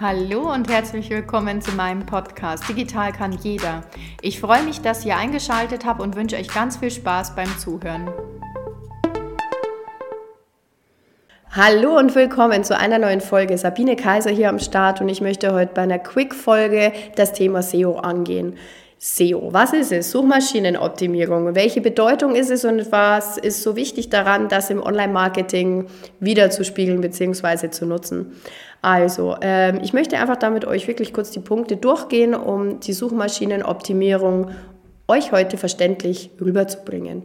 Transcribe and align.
Hallo 0.00 0.52
und 0.54 0.70
herzlich 0.70 1.10
willkommen 1.10 1.60
zu 1.60 1.72
meinem 1.72 2.06
Podcast 2.06 2.68
Digital 2.68 3.10
kann 3.10 3.32
jeder. 3.32 3.82
Ich 4.22 4.38
freue 4.38 4.62
mich, 4.62 4.80
dass 4.80 5.04
ihr 5.04 5.16
eingeschaltet 5.16 5.84
habt 5.84 6.00
und 6.00 6.14
wünsche 6.14 6.36
euch 6.36 6.46
ganz 6.46 6.76
viel 6.76 6.92
Spaß 6.92 7.34
beim 7.34 7.48
Zuhören. 7.58 8.08
Hallo 11.50 11.98
und 11.98 12.14
willkommen 12.14 12.62
zu 12.62 12.78
einer 12.78 13.00
neuen 13.00 13.20
Folge. 13.20 13.58
Sabine 13.58 13.96
Kaiser 13.96 14.30
hier 14.30 14.50
am 14.50 14.60
Start 14.60 15.00
und 15.00 15.08
ich 15.08 15.20
möchte 15.20 15.52
heute 15.52 15.74
bei 15.74 15.82
einer 15.82 15.98
Quick-Folge 15.98 16.92
das 17.16 17.32
Thema 17.32 17.62
SEO 17.62 17.96
angehen. 17.96 18.56
SEO. 18.98 19.52
Was 19.52 19.72
ist 19.72 19.92
es? 19.92 20.10
Suchmaschinenoptimierung. 20.10 21.54
Welche 21.54 21.80
Bedeutung 21.80 22.34
ist 22.34 22.50
es 22.50 22.64
und 22.64 22.90
was 22.90 23.38
ist 23.38 23.62
so 23.62 23.76
wichtig 23.76 24.10
daran, 24.10 24.48
das 24.48 24.70
im 24.70 24.82
Online-Marketing 24.82 25.86
wiederzuspiegeln 26.18 27.00
bzw. 27.00 27.70
zu 27.70 27.86
nutzen? 27.86 28.32
Also, 28.82 29.36
ähm, 29.40 29.80
ich 29.82 29.92
möchte 29.92 30.18
einfach 30.18 30.36
damit 30.36 30.64
euch 30.64 30.88
wirklich 30.88 31.12
kurz 31.12 31.30
die 31.30 31.40
Punkte 31.40 31.76
durchgehen, 31.76 32.34
um 32.34 32.80
die 32.80 32.92
Suchmaschinenoptimierung 32.92 34.50
euch 35.06 35.32
heute 35.32 35.56
verständlich 35.56 36.30
rüberzubringen. 36.40 37.22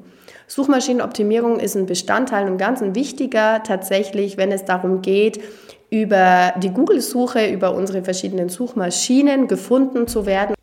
Suchmaschinenoptimierung 0.48 1.59
ist 1.59 1.76
ein 1.76 1.85
Bestandteil 1.85 2.49
und 2.49 2.57
ganz 2.57 2.81
ein 2.81 2.95
wichtiger 2.95 3.63
tatsächlich, 3.63 4.37
wenn 4.37 4.51
es 4.51 4.65
darum 4.65 5.01
geht, 5.01 5.41
über 5.90 6.53
die 6.57 6.70
Google-Suche, 6.70 7.48
über 7.48 7.73
unsere 7.76 8.03
verschiedenen 8.03 8.49
Suchmaschinen 8.49 9.48
gefunden 9.48 10.07
zu 10.07 10.26
werden. 10.26 10.55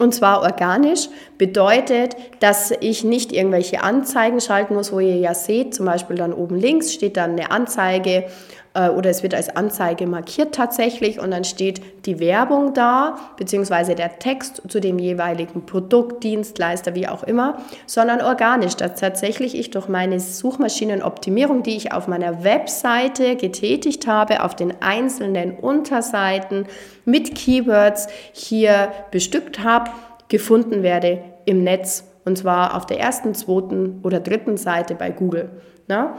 Und 0.00 0.14
zwar 0.14 0.42
organisch 0.42 1.08
bedeutet, 1.38 2.14
dass 2.38 2.70
ich 2.80 3.02
nicht 3.02 3.32
irgendwelche 3.32 3.82
Anzeigen 3.82 4.40
schalten 4.40 4.74
muss, 4.74 4.92
wo 4.92 5.00
ihr 5.00 5.16
ja 5.16 5.34
seht, 5.34 5.74
zum 5.74 5.86
Beispiel 5.86 6.16
dann 6.16 6.32
oben 6.32 6.56
links 6.56 6.92
steht 6.92 7.16
dann 7.16 7.32
eine 7.32 7.50
Anzeige 7.50 8.24
äh, 8.74 8.88
oder 8.88 9.10
es 9.10 9.22
wird 9.22 9.34
als 9.34 9.54
Anzeige 9.54 10.06
markiert 10.06 10.54
tatsächlich 10.54 11.20
und 11.20 11.30
dann 11.30 11.44
steht 11.44 11.80
die 12.06 12.20
Werbung 12.20 12.74
da, 12.74 13.16
beziehungsweise 13.36 13.94
der 13.94 14.18
Text 14.18 14.62
zu 14.68 14.80
dem 14.80 14.98
jeweiligen 14.98 15.66
Produkt, 15.66 16.24
Dienstleister, 16.24 16.94
wie 16.94 17.08
auch 17.08 17.22
immer, 17.22 17.58
sondern 17.86 18.20
organisch, 18.20 18.76
dass 18.76 19.00
tatsächlich 19.00 19.58
ich 19.58 19.70
durch 19.70 19.88
meine 19.88 20.20
Suchmaschinenoptimierung, 20.20 21.62
die 21.62 21.76
ich 21.76 21.92
auf 21.92 22.08
meiner 22.08 22.44
Webseite 22.44 23.36
getätigt 23.36 24.06
habe, 24.06 24.44
auf 24.44 24.54
den 24.54 24.74
einzelnen 24.80 25.52
Unterseiten 25.58 26.66
mit 27.04 27.34
Keywords 27.34 28.08
hier 28.32 28.92
bestückt 29.10 29.62
habe, 29.62 29.90
gefunden 30.28 30.82
werde 30.82 31.22
im 31.46 31.64
Netz 31.64 32.04
und 32.28 32.36
zwar 32.36 32.76
auf 32.76 32.84
der 32.84 33.00
ersten, 33.00 33.34
zweiten 33.34 34.00
oder 34.02 34.20
dritten 34.20 34.58
Seite 34.58 34.94
bei 34.94 35.10
Google. 35.10 35.48
Na? 35.86 36.18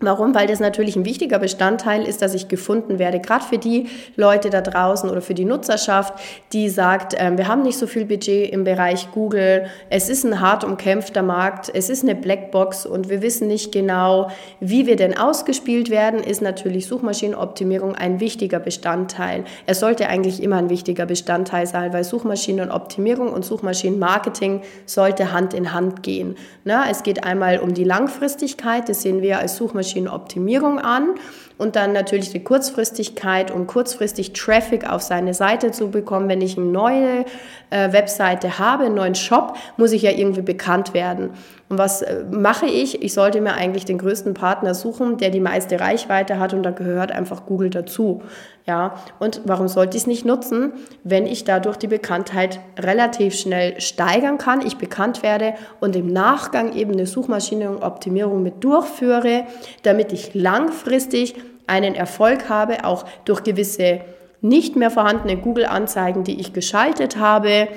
Warum? 0.00 0.32
Weil 0.32 0.46
das 0.46 0.60
natürlich 0.60 0.94
ein 0.94 1.04
wichtiger 1.04 1.40
Bestandteil 1.40 2.04
ist, 2.04 2.22
dass 2.22 2.32
ich 2.32 2.46
gefunden 2.46 3.00
werde, 3.00 3.18
gerade 3.18 3.44
für 3.44 3.58
die 3.58 3.88
Leute 4.14 4.48
da 4.48 4.60
draußen 4.60 5.10
oder 5.10 5.20
für 5.20 5.34
die 5.34 5.44
Nutzerschaft, 5.44 6.14
die 6.52 6.68
sagt, 6.68 7.14
äh, 7.14 7.36
wir 7.36 7.48
haben 7.48 7.62
nicht 7.62 7.78
so 7.78 7.88
viel 7.88 8.04
Budget 8.04 8.52
im 8.52 8.62
Bereich 8.62 9.08
Google, 9.10 9.66
es 9.90 10.08
ist 10.08 10.24
ein 10.24 10.40
hart 10.40 10.62
umkämpfter 10.62 11.22
Markt, 11.22 11.68
es 11.74 11.90
ist 11.90 12.04
eine 12.04 12.14
Blackbox 12.14 12.86
und 12.86 13.08
wir 13.08 13.22
wissen 13.22 13.48
nicht 13.48 13.72
genau, 13.72 14.30
wie 14.60 14.86
wir 14.86 14.94
denn 14.94 15.18
ausgespielt 15.18 15.90
werden, 15.90 16.22
ist 16.22 16.42
natürlich 16.42 16.86
Suchmaschinenoptimierung 16.86 17.96
ein 17.96 18.20
wichtiger 18.20 18.60
Bestandteil. 18.60 19.42
Es 19.66 19.80
sollte 19.80 20.08
eigentlich 20.08 20.40
immer 20.40 20.58
ein 20.58 20.70
wichtiger 20.70 21.06
Bestandteil 21.06 21.66
sein, 21.66 21.92
weil 21.92 22.04
Suchmaschinenoptimierung 22.04 23.32
und 23.32 23.44
Suchmaschinenmarketing 23.44 24.62
sollte 24.86 25.32
Hand 25.32 25.54
in 25.54 25.72
Hand 25.72 26.04
gehen. 26.04 26.36
Na, 26.62 26.88
es 26.88 27.02
geht 27.02 27.24
einmal 27.24 27.58
um 27.58 27.74
die 27.74 27.84
Langfristigkeit, 27.84 28.88
das 28.88 29.02
sehen 29.02 29.22
wir 29.22 29.40
als 29.40 29.56
Suchmaschinen 29.56 29.87
Suchmaschinenoptimierung 29.88 30.78
an 30.78 31.14
und 31.56 31.74
dann 31.74 31.92
natürlich 31.92 32.30
die 32.30 32.42
Kurzfristigkeit, 32.42 33.50
um 33.50 33.66
kurzfristig 33.66 34.32
Traffic 34.32 34.88
auf 34.88 35.02
seine 35.02 35.34
Seite 35.34 35.72
zu 35.72 35.90
bekommen. 35.90 36.28
Wenn 36.28 36.40
ich 36.40 36.56
eine 36.56 36.66
neue 36.66 37.24
äh, 37.70 37.92
Webseite 37.92 38.58
habe, 38.58 38.84
einen 38.84 38.94
neuen 38.94 39.14
Shop, 39.14 39.56
muss 39.76 39.92
ich 39.92 40.02
ja 40.02 40.12
irgendwie 40.12 40.42
bekannt 40.42 40.94
werden. 40.94 41.30
Und 41.68 41.78
was 41.78 42.02
äh, 42.02 42.24
mache 42.30 42.66
ich? 42.66 43.02
Ich 43.02 43.12
sollte 43.12 43.40
mir 43.40 43.54
eigentlich 43.54 43.84
den 43.84 43.98
größten 43.98 44.34
Partner 44.34 44.74
suchen, 44.74 45.18
der 45.18 45.30
die 45.30 45.40
meiste 45.40 45.80
Reichweite 45.80 46.38
hat 46.38 46.54
und 46.54 46.62
da 46.62 46.70
gehört 46.70 47.10
einfach 47.10 47.46
Google 47.46 47.70
dazu. 47.70 48.22
Ja, 48.68 48.96
und 49.18 49.40
warum 49.46 49.66
sollte 49.66 49.96
ich 49.96 50.02
es 50.02 50.06
nicht 50.06 50.26
nutzen, 50.26 50.74
wenn 51.02 51.26
ich 51.26 51.44
dadurch 51.44 51.78
die 51.78 51.86
Bekanntheit 51.86 52.60
relativ 52.78 53.34
schnell 53.34 53.80
steigern 53.80 54.36
kann, 54.36 54.60
ich 54.60 54.76
bekannt 54.76 55.22
werde 55.22 55.54
und 55.80 55.96
im 55.96 56.12
Nachgang 56.12 56.74
eben 56.74 56.92
eine 56.92 57.06
Suchmaschinenoptimierung 57.06 58.42
mit 58.42 58.62
durchführe, 58.62 59.46
damit 59.84 60.12
ich 60.12 60.34
langfristig 60.34 61.34
einen 61.66 61.94
Erfolg 61.94 62.50
habe, 62.50 62.84
auch 62.84 63.06
durch 63.24 63.42
gewisse 63.42 64.02
nicht 64.42 64.76
mehr 64.76 64.90
vorhandene 64.90 65.38
Google-Anzeigen, 65.38 66.22
die 66.22 66.38
ich 66.38 66.52
geschaltet 66.52 67.16
habe, 67.16 67.68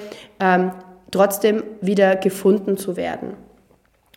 ähm, 0.41 0.71
trotzdem 1.09 1.63
wieder 1.79 2.17
gefunden 2.17 2.75
zu 2.75 2.97
werden. 2.97 3.37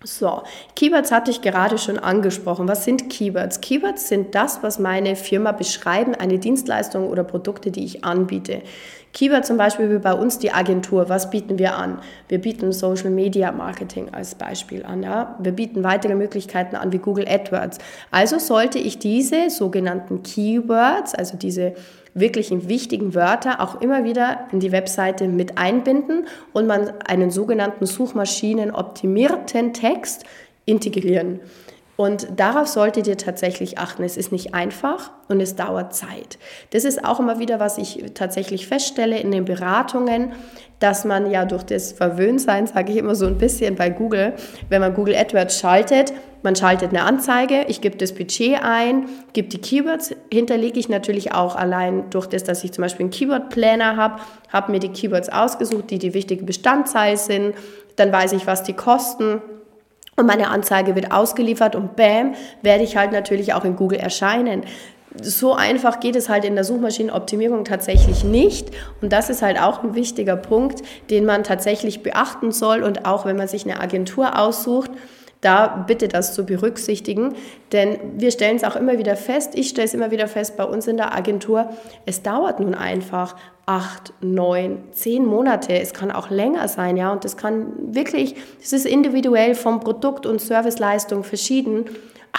So, 0.05 0.43
Keywords 0.77 1.11
hatte 1.11 1.31
ich 1.31 1.41
gerade 1.41 1.79
schon 1.79 1.99
angesprochen. 1.99 2.69
Was 2.69 2.85
sind 2.85 3.09
Keywords? 3.09 3.63
Keywords 3.63 4.09
sind 4.09 4.35
das, 4.35 4.63
was 4.63 4.79
meine 4.79 5.17
Firma 5.17 5.53
beschreiben, 5.53 6.15
eine 6.15 6.39
Dienstleistung 6.39 7.09
oder 7.09 7.25
Produkte, 7.25 7.71
die 7.71 7.85
ich 7.85 8.05
anbiete. 8.05 8.63
Keyword 9.15 9.47
zum 9.47 9.57
Beispiel 9.57 9.91
wie 9.91 9.99
bei 9.99 10.13
uns 10.13 10.39
die 10.41 10.51
Agentur. 10.51 11.09
Was 11.09 11.31
bieten 11.31 11.59
wir 11.59 11.77
an? 11.77 12.01
Wir 12.29 12.41
bieten 12.41 12.73
Social 12.73 13.11
Media 13.11 13.53
Marketing 13.53 14.13
als 14.13 14.35
Beispiel 14.35 14.85
an. 14.85 15.05
Ja? 15.05 15.39
Wir 15.39 15.53
bieten 15.53 15.85
weitere 15.85 16.17
Möglichkeiten 16.17 16.75
an 16.75 16.93
wie 16.93 16.99
Google 16.99 17.27
AdWords. 17.29 17.79
Also 18.11 18.39
sollte 18.39 18.81
ich 18.81 18.99
diese 18.99 19.51
sogenannten 19.51 20.25
Keywords, 20.25 21.15
also 21.15 21.37
diese 21.37 21.75
wirklichen 22.15 22.69
wichtigen 22.69 23.15
Wörter 23.15 23.61
auch 23.61 23.81
immer 23.81 24.05
wieder 24.05 24.47
in 24.53 24.61
die 24.61 24.73
Webseite 24.73 25.29
mit 25.29 25.59
einbinden 25.59 26.27
und 26.53 26.67
man 26.67 26.93
einen 27.07 27.31
sogenannten 27.31 27.87
Suchmaschinen-optimierten 27.87 29.73
Text 29.73 30.25
integrieren. 30.65 31.41
Und 31.97 32.27
darauf 32.37 32.67
solltet 32.67 33.07
ihr 33.07 33.17
tatsächlich 33.17 33.79
achten. 33.79 34.03
Es 34.03 34.17
ist 34.17 34.33
nicht 34.33 34.53
einfach 34.53 35.13
und 35.29 35.41
es 35.41 35.55
dauert 35.55 35.95
Zeit. 35.95 36.39
Das 36.71 36.85
ist 36.85 37.05
auch 37.05 37.21
immer 37.21 37.39
wieder, 37.39 37.61
was 37.61 37.79
ich 37.79 38.05
tatsächlich 38.15 38.67
feststelle 38.67 39.19
in 39.19 39.31
den 39.31 39.45
Beratungen, 39.45 40.33
dass 40.81 41.05
man 41.05 41.31
ja 41.31 41.45
durch 41.45 41.63
das 41.63 41.93
Verwöhntsein, 41.93 42.67
sage 42.67 42.91
ich 42.91 42.99
immer 42.99 43.15
so 43.15 43.27
ein 43.27 43.39
bisschen 43.39 43.77
bei 43.77 43.91
Google, 43.91 44.33
wenn 44.69 44.81
man 44.81 44.95
Google 44.95 45.15
AdWords 45.15 45.61
schaltet, 45.61 46.13
man 46.45 46.55
schaltet 46.55 46.91
eine 46.91 47.03
Anzeige, 47.03 47.65
ich 47.69 47.81
gebe 47.81 47.97
das 47.97 48.13
Budget 48.13 48.63
ein, 48.63 49.09
gebe 49.33 49.49
die 49.49 49.61
Keywords, 49.61 50.15
hinterlege 50.31 50.79
ich 50.79 50.89
natürlich 50.89 51.33
auch 51.33 51.57
allein 51.57 52.11
durch 52.11 52.27
das, 52.27 52.45
dass 52.45 52.63
ich 52.63 52.73
zum 52.73 52.83
Beispiel 52.83 53.05
einen 53.05 53.11
Keyword-Planner 53.11 53.97
habe, 53.97 54.21
habe 54.53 54.71
mir 54.71 54.79
die 54.79 54.91
Keywords 54.91 55.31
ausgesucht, 55.31 55.91
die 55.91 55.99
die 55.99 56.13
wichtige 56.13 56.45
Bestandteil 56.45 57.17
sind, 57.17 57.55
dann 57.97 58.13
weiß 58.13 58.33
ich, 58.33 58.47
was 58.47 58.63
die 58.63 58.75
kosten 58.75 59.41
und 60.17 60.27
meine 60.27 60.49
Anzeige 60.51 60.95
wird 60.95 61.13
ausgeliefert 61.13 61.75
und 61.75 61.97
bam, 61.97 62.35
werde 62.63 62.85
ich 62.85 62.97
halt 62.97 63.13
natürlich 63.13 63.55
auch 63.55 63.65
in 63.65 63.75
Google 63.75 63.99
erscheinen. 63.99 64.65
So 65.21 65.55
einfach 65.55 65.99
geht 66.01 66.17
es 66.17 66.29
halt 66.29 66.45
in 66.45 66.57
der 66.57 66.65
Suchmaschinenoptimierung 66.65 67.65
tatsächlich 67.65 68.23
nicht. 68.23 68.71
Und 69.01 69.13
das 69.13 69.31
ist 69.31 69.43
halt 69.43 69.61
auch 69.61 69.83
ein 69.83 69.95
wichtiger 69.95 70.37
Punkt, 70.37 70.83
den 71.09 71.25
man 71.25 71.43
tatsächlich 71.45 72.03
beachten 72.03 72.53
soll. 72.53 72.83
Und 72.83 73.07
auch 73.07 73.25
wenn 73.25 73.37
man 73.37 73.49
sich 73.49 73.65
eine 73.65 73.81
Agentur 73.81 74.39
aussucht, 74.39 74.91
da 75.45 75.85
bitte 75.87 76.09
das 76.09 76.35
zu 76.35 76.45
berücksichtigen, 76.47 77.35
denn 77.73 77.99
wir 78.17 78.31
stellen 78.31 78.57
es 78.57 78.65
auch 78.65 78.77
immer 78.77 78.99
wieder 78.99 79.17
fest, 79.17 79.53
ich 79.55 79.69
stelle 79.69 79.87
es 79.87 79.95
immer 79.95 80.11
wieder 80.11 80.29
fest 80.29 80.57
bei 80.57 80.65
uns 80.65 80.87
in 80.87 80.97
der 80.97 81.15
Agentur, 81.15 81.71
es 82.07 82.23
dauert 82.23 82.61
nun 82.61 82.75
einfach 82.75 83.37
acht, 83.67 84.13
neun, 84.21 84.85
zehn 84.93 85.25
Monate. 85.25 85.73
Es 85.79 85.95
kann 85.95 86.11
auch 86.11 86.31
länger 86.31 86.69
sein, 86.69 86.97
ja. 86.97 87.13
Und 87.13 87.25
das 87.25 87.37
kann 87.37 87.95
wirklich, 87.95 88.35
das 88.61 88.73
ist 88.73 88.87
individuell 88.87 89.55
vom 89.55 89.81
Produkt 89.81 90.27
und 90.27 90.41
Serviceleistung 90.41 91.25
verschieden. 91.25 91.87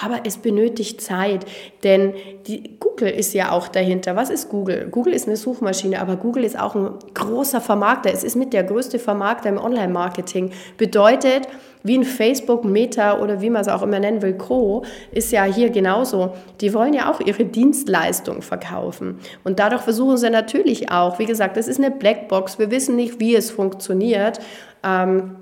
Aber 0.00 0.20
es 0.24 0.36
benötigt 0.36 1.00
Zeit, 1.00 1.46
denn 1.82 2.12
die, 2.46 2.78
Google 2.78 3.08
ist 3.08 3.32
ja 3.32 3.50
auch 3.50 3.66
dahinter. 3.66 4.14
Was 4.14 4.28
ist 4.28 4.50
Google? 4.50 4.88
Google 4.90 5.14
ist 5.14 5.26
eine 5.26 5.38
Suchmaschine, 5.38 6.00
aber 6.00 6.16
Google 6.16 6.44
ist 6.44 6.58
auch 6.58 6.74
ein 6.74 6.90
großer 7.14 7.62
Vermarkter. 7.62 8.12
Es 8.12 8.22
ist 8.22 8.36
mit 8.36 8.52
der 8.52 8.62
größte 8.62 8.98
Vermarkter 8.98 9.48
im 9.48 9.56
Online-Marketing. 9.56 10.52
Bedeutet, 10.76 11.48
wie 11.86 11.98
ein 11.98 12.04
Facebook, 12.04 12.64
Meta 12.64 13.18
oder 13.18 13.40
wie 13.40 13.50
man 13.50 13.62
es 13.62 13.68
auch 13.68 13.82
immer 13.82 13.98
nennen 13.98 14.22
will, 14.22 14.34
Co., 14.34 14.84
ist 15.12 15.32
ja 15.32 15.44
hier 15.44 15.70
genauso. 15.70 16.32
Die 16.60 16.74
wollen 16.74 16.94
ja 16.94 17.10
auch 17.10 17.20
ihre 17.20 17.44
Dienstleistung 17.44 18.42
verkaufen. 18.42 19.18
Und 19.44 19.58
dadurch 19.58 19.82
versuchen 19.82 20.16
sie 20.16 20.30
natürlich 20.30 20.90
auch, 20.90 21.18
wie 21.18 21.26
gesagt, 21.26 21.56
das 21.56 21.68
ist 21.68 21.78
eine 21.78 21.90
Blackbox. 21.90 22.58
Wir 22.58 22.70
wissen 22.70 22.96
nicht, 22.96 23.20
wie 23.20 23.34
es 23.34 23.50
funktioniert. 23.50 24.40
Ähm, 24.82 25.36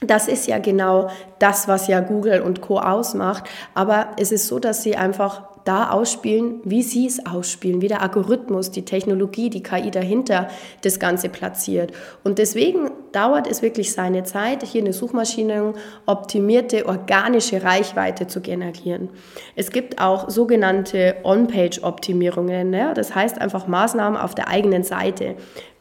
das 0.00 0.28
ist 0.28 0.46
ja 0.46 0.58
genau 0.58 1.08
das, 1.38 1.68
was 1.68 1.86
ja 1.88 2.00
Google 2.00 2.42
und 2.42 2.60
Co 2.60 2.78
ausmacht. 2.78 3.44
Aber 3.74 4.08
es 4.18 4.32
ist 4.32 4.46
so, 4.46 4.58
dass 4.58 4.82
sie 4.82 4.96
einfach 4.96 5.53
da 5.64 5.90
ausspielen, 5.90 6.60
wie 6.64 6.82
sie 6.82 7.06
es 7.06 7.24
ausspielen, 7.24 7.80
wie 7.80 7.88
der 7.88 8.02
Algorithmus, 8.02 8.70
die 8.70 8.84
Technologie, 8.84 9.48
die 9.48 9.62
KI 9.62 9.90
dahinter 9.90 10.48
das 10.82 10.98
Ganze 10.98 11.30
platziert. 11.30 11.92
Und 12.22 12.38
deswegen 12.38 12.90
dauert 13.12 13.46
es 13.46 13.62
wirklich 13.62 13.92
seine 13.92 14.24
Zeit, 14.24 14.62
hier 14.62 14.82
eine 14.82 14.92
Suchmaschine 14.92 15.72
optimierte 16.04 16.86
organische 16.86 17.62
Reichweite 17.62 18.26
zu 18.26 18.42
generieren. 18.42 19.08
Es 19.56 19.70
gibt 19.70 20.00
auch 20.00 20.28
sogenannte 20.28 21.16
On-Page-Optimierungen. 21.24 22.72
Ja? 22.74 22.92
Das 22.92 23.14
heißt 23.14 23.40
einfach 23.40 23.66
Maßnahmen 23.66 24.20
auf 24.20 24.34
der 24.34 24.48
eigenen 24.48 24.84
Seite. 24.84 25.36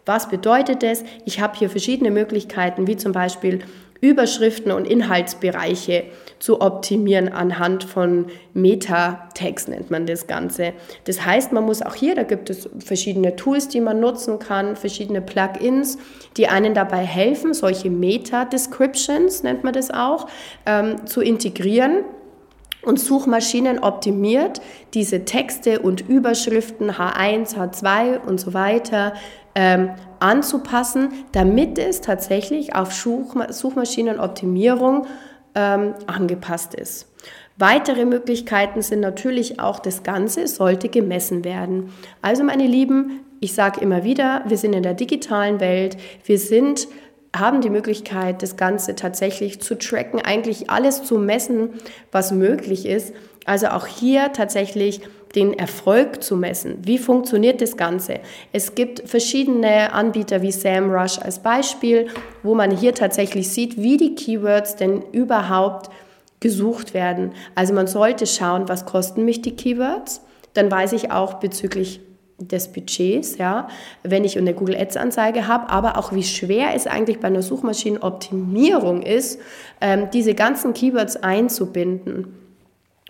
Was 0.06 0.30
bedeutet 0.30 0.84
das? 0.84 1.04
Ich 1.26 1.40
habe 1.40 1.58
hier 1.58 1.70
verschiedene 1.70 2.12
Möglichkeiten, 2.12 2.88
wie 2.88 2.98
zum 2.98 3.12
Beispiel 3.14 3.60
Überschriften 4.04 4.74
und 4.74 4.86
Inhaltsbereiche 4.86 6.04
zu 6.38 6.60
optimieren 6.60 7.30
anhand 7.30 7.86
von 7.86 8.26
Metatext 8.54 9.70
nennt 9.70 9.92
man 9.92 10.06
das 10.06 10.28
Ganze. 10.28 10.74
Das 11.06 11.26
heißt, 11.26 11.54
man 11.54 11.64
muss 11.64 11.82
auch 11.82 11.96
hier, 11.96 12.14
da 12.14 12.24
gibt 12.24 12.50
es 12.50 12.70
verschiedene 12.80 13.38
Tools, 13.38 13.70
die 13.70 13.80
man 13.80 14.02
nutzen 14.02 14.40
kann, 14.40 14.76
verschiedene 14.76 15.22
Plugins, 15.22 15.98
die 16.36 16.50
einen 16.50 16.74
dabei 16.74 17.06
helfen, 17.06 17.54
solche 17.54 17.90
Meta-Descriptions 17.90 19.44
nennt 19.44 19.64
man 19.64 19.72
das 19.72 19.90
auch, 19.90 20.28
ähm, 20.66 21.08
zu 21.08 21.22
integrieren 21.22 22.04
und 22.82 23.00
Suchmaschinen 23.00 23.80
optimiert 23.80 24.60
diese 24.94 25.24
Texte 25.24 25.80
und 25.80 26.02
Überschriften 26.10 26.92
H1, 26.92 27.56
H2 27.56 28.20
und 28.20 28.42
so 28.42 28.54
weiter 28.54 29.14
ähm, 29.56 29.92
anzupassen, 30.24 31.10
damit 31.34 31.78
es 31.78 32.02
tatsächlich 32.02 32.76
auf 32.76 32.92
Suchmaschinenoptimierung 32.94 35.06
ähm, 35.54 35.94
angepasst 36.08 36.74
ist. 36.74 37.14
Weitere 37.58 38.06
Möglichkeiten 38.06 38.82
sind 38.82 39.02
natürlich 39.02 39.60
auch, 39.60 39.78
das 39.80 40.02
Ganze 40.02 40.48
sollte 40.48 40.90
gemessen 40.90 41.44
werden. 41.44 41.94
Also 42.22 42.44
meine 42.44 42.66
Lieben, 42.66 43.20
ich 43.42 43.54
sage 43.54 43.82
immer 43.82 44.04
wieder, 44.04 44.42
wir 44.48 44.58
sind 44.58 44.74
in 44.74 44.82
der 44.82 44.96
digitalen 44.96 45.60
Welt, 45.60 45.98
wir 46.26 46.40
sind 46.40 46.88
haben 47.36 47.62
die 47.62 47.70
Möglichkeit, 47.70 48.42
das 48.44 48.58
Ganze 48.58 48.96
tatsächlich 48.96 49.62
zu 49.62 49.78
tracken, 49.78 50.22
eigentlich 50.22 50.70
alles 50.70 51.04
zu 51.04 51.18
messen, 51.18 51.70
was 52.12 52.32
möglich 52.32 52.86
ist. 52.86 53.14
Also 53.46 53.68
auch 53.68 53.88
hier 53.88 54.32
tatsächlich 54.34 55.02
den 55.36 55.54
Erfolg 55.54 56.22
zu 56.22 56.36
messen. 56.38 56.78
Wie 56.84 57.00
funktioniert 57.00 57.60
das 57.60 57.76
Ganze? 57.76 58.20
Es 58.52 58.76
gibt 58.76 59.10
verschiedene 59.10 59.92
Anbieter 59.92 60.42
wie 60.44 60.52
SAMrush 60.52 61.18
als 61.20 61.40
Beispiel, 61.40 62.08
wo 62.44 62.54
man 62.54 62.70
hier 62.70 62.94
tatsächlich 62.94 63.50
sieht, 63.50 63.78
wie 63.78 63.98
die 63.98 64.14
Keywords 64.14 64.76
denn 64.76 65.02
überhaupt 65.12 65.90
gesucht 66.40 66.94
werden. 66.94 67.32
Also 67.56 67.74
man 67.74 67.88
sollte 67.88 68.28
schauen, 68.28 68.70
was 68.70 68.86
kosten 68.86 69.26
mich 69.26 69.42
die 69.42 69.56
Keywords. 69.56 70.22
Dann 70.54 70.70
weiß 70.70 70.94
ich 70.94 71.12
auch 71.12 71.36
bezüglich 71.36 72.00
des 72.40 72.72
Budgets, 72.72 73.38
ja, 73.38 73.68
wenn 74.04 74.24
ich 74.24 74.38
eine 74.38 74.54
Google 74.54 74.76
Ads 74.76 74.98
Anzeige 74.98 75.48
habe, 75.48 75.70
aber 75.70 75.98
auch 75.98 76.14
wie 76.14 76.24
schwer 76.24 76.76
es 76.76 76.88
eigentlich 76.88 77.20
bei 77.20 77.28
einer 77.28 77.42
Suchmaschinenoptimierung 77.42 79.02
ist, 79.02 79.40
ähm, 79.82 80.10
diese 80.12 80.34
ganzen 80.34 80.74
Keywords 80.74 81.18
einzubinden. 81.18 82.43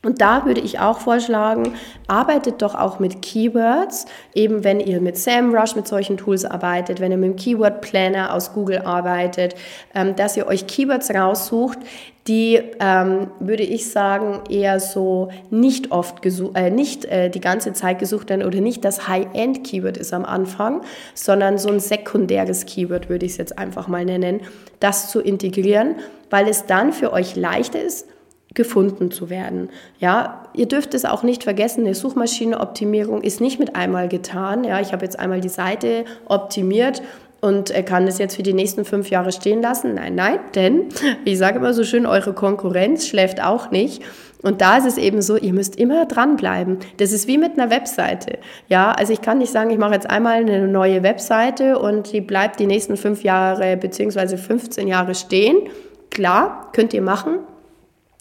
Und 0.06 0.20
da 0.20 0.46
würde 0.46 0.60
ich 0.60 0.80
auch 0.80 1.00
vorschlagen, 1.00 1.76
arbeitet 2.08 2.62
doch 2.62 2.76
auch 2.76 3.00
mit 3.00 3.22
Keywords, 3.22 4.06
eben 4.36 4.66
wenn 4.66 4.82
ihr 4.82 5.00
mit 5.00 5.18
SAMrush, 5.18 5.76
mit 5.78 5.88
solchen 5.88 6.18
Tools 6.18 6.44
arbeitet, 6.44 7.00
wenn 7.00 7.14
ihr 7.14 7.18
mit 7.18 7.30
dem 7.30 7.36
Keyword 7.38 7.80
Planner 7.80 8.34
aus 8.34 8.54
Google 8.54 8.80
arbeitet, 8.80 9.56
ähm, 9.96 10.16
dass 10.18 10.36
ihr 10.36 10.48
euch 10.48 10.68
Keywords 10.68 11.10
raussucht, 11.12 11.80
die, 12.28 12.62
ähm, 12.82 13.32
würde 13.40 13.64
ich 13.64 13.90
sagen, 13.92 14.42
eher 14.50 14.82
so 14.82 15.30
nicht 15.50 15.92
oft 15.92 16.22
gesucht, 16.22 16.58
äh, 16.58 16.70
nicht 16.70 17.06
äh, 17.06 17.30
die 17.30 17.42
ganze 17.42 17.72
Zeit 17.72 18.00
gesucht 18.00 18.30
werden 18.30 18.44
oder 18.44 18.60
nicht 18.60 18.84
das 18.84 19.08
High-End-Keyword 19.08 19.96
ist 19.96 20.14
am 20.14 20.26
Anfang, 20.26 20.82
sondern 21.14 21.58
so 21.58 21.70
ein 21.70 21.80
sekundäres 21.80 22.66
Keyword, 22.66 23.08
würde 23.10 23.26
ich 23.26 23.34
es 23.34 23.38
jetzt 23.38 23.58
einfach 23.58 23.88
mal 23.88 24.04
nennen, 24.04 24.42
das 24.82 25.10
zu 25.10 25.22
integrieren, 25.22 25.96
weil 26.30 26.50
es 26.50 26.66
dann 26.66 26.92
für 26.92 27.14
euch 27.14 27.38
leichter 27.38 27.82
ist, 27.82 28.08
gefunden 28.54 29.12
zu 29.12 29.30
werden. 29.30 29.70
Ja, 30.00 30.46
ihr 30.54 30.68
dürft 30.68 30.94
es 30.94 31.06
auch 31.06 31.24
nicht 31.24 31.44
vergessen, 31.44 31.82
eine 31.86 31.96
Suchmaschinenoptimierung 31.96 33.22
ist 33.22 33.42
nicht 33.42 33.60
mit 33.60 33.76
einmal 33.76 34.08
getan. 34.08 34.64
Ja, 34.64 34.80
ich 34.80 34.94
habe 34.94 35.06
jetzt 35.06 35.20
einmal 35.20 35.42
die 35.42 35.50
Seite 35.50 36.06
optimiert 36.26 37.02
und 37.42 37.74
kann 37.86 38.06
das 38.06 38.20
jetzt 38.20 38.38
für 38.38 38.44
die 38.44 38.54
nächsten 38.54 38.86
fünf 38.86 39.10
Jahre 39.10 39.34
stehen 39.34 39.62
lassen. 39.62 39.96
Nein, 39.96 40.16
nein, 40.16 40.40
denn 40.56 40.86
ich 41.26 41.38
sage 41.38 41.58
immer 41.58 41.74
so 41.74 41.84
schön, 41.84 42.06
eure 42.06 42.34
Konkurrenz 42.34 43.06
schläft 43.08 43.44
auch 43.44 43.70
nicht. 43.70 44.02
Und 44.44 44.62
da 44.62 44.78
ist 44.78 44.86
es 44.86 44.98
eben 44.98 45.22
so, 45.22 45.38
ihr 45.38 45.54
müsst 45.54 45.78
immer 45.78 46.06
dranbleiben. 46.06 46.80
Das 46.98 47.14
ist 47.14 47.28
wie 47.28 47.38
mit 47.38 47.54
einer 47.54 47.70
Webseite. 47.70 48.40
Ja, 48.68 48.92
also 48.92 49.14
ich 49.14 49.22
kann 49.22 49.38
nicht 49.38 49.52
sagen, 49.52 49.70
ich 49.72 49.78
mache 49.78 49.94
jetzt 49.94 50.10
einmal 50.10 50.36
eine 50.36 50.68
neue 50.68 51.02
Webseite 51.02 51.80
und 51.80 52.12
die 52.12 52.22
bleibt 52.22 52.60
die 52.60 52.68
nächsten 52.68 52.98
fünf 52.98 53.24
Jahre 53.24 53.78
beziehungsweise 53.78 54.38
15 54.38 54.88
Jahre 54.88 55.16
stehen. 55.16 55.70
Klar, 56.12 56.70
könnt 56.74 56.94
ihr 56.94 57.02
machen, 57.02 57.40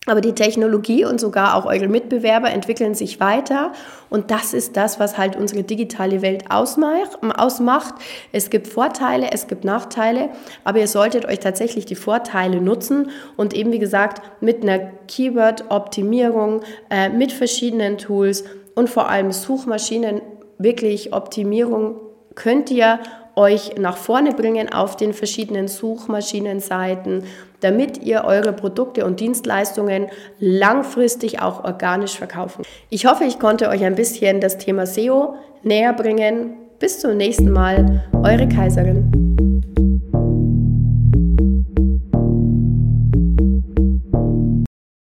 aber 0.06 0.20
die 0.20 0.34
Technologie 0.34 1.04
und 1.04 1.20
sogar 1.20 1.54
auch 1.54 1.64
eure 1.64 1.86
Mitbewerber 1.86 2.50
entwickeln 2.50 2.94
sich 2.94 3.20
weiter. 3.20 3.72
Und 4.10 4.32
das 4.32 4.52
ist 4.52 4.76
das, 4.76 4.98
was 4.98 5.16
halt 5.16 5.36
unsere 5.36 5.62
digitale 5.62 6.22
Welt 6.22 6.50
ausmacht. 6.50 7.94
Es 8.32 8.50
gibt 8.50 8.66
Vorteile, 8.66 9.30
es 9.30 9.46
gibt 9.46 9.64
Nachteile, 9.64 10.30
aber 10.64 10.80
ihr 10.80 10.88
solltet 10.88 11.24
euch 11.24 11.38
tatsächlich 11.38 11.86
die 11.86 11.94
Vorteile 11.94 12.60
nutzen 12.60 13.10
und 13.36 13.54
eben, 13.54 13.70
wie 13.70 13.78
gesagt, 13.78 14.22
mit 14.40 14.62
einer 14.62 14.80
Keyword-Optimierung, 15.06 16.62
äh, 16.90 17.08
mit 17.08 17.30
verschiedenen 17.30 17.96
Tools 17.96 18.42
und 18.74 18.90
vor 18.90 19.08
allem 19.08 19.30
Suchmaschinen 19.30 20.20
wirklich 20.58 21.12
Optimierung 21.12 21.96
könnt 22.34 22.70
ihr 22.70 22.98
euch 23.34 23.76
nach 23.78 23.96
vorne 23.96 24.32
bringen 24.32 24.72
auf 24.72 24.96
den 24.96 25.14
verschiedenen 25.14 25.68
Suchmaschinenseiten, 25.68 27.24
damit 27.62 28.02
ihr 28.02 28.24
eure 28.24 28.52
Produkte 28.52 29.06
und 29.06 29.20
Dienstleistungen 29.20 30.08
langfristig 30.38 31.40
auch 31.40 31.64
organisch 31.64 32.16
verkaufen. 32.16 32.64
Ich 32.90 33.06
hoffe, 33.06 33.24
ich 33.24 33.38
konnte 33.38 33.68
euch 33.68 33.84
ein 33.84 33.94
bisschen 33.94 34.40
das 34.40 34.58
Thema 34.58 34.86
SEO 34.86 35.36
näher 35.62 35.92
bringen. 35.92 36.56
Bis 36.78 36.98
zum 36.98 37.16
nächsten 37.16 37.50
Mal, 37.50 38.02
eure 38.12 38.48
Kaiserin. 38.48 39.31